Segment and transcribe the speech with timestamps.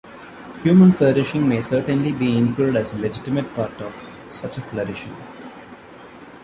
[0.63, 3.93] Human flourishing may certainly be included as a legitimate part of
[4.29, 5.15] such a flourishing.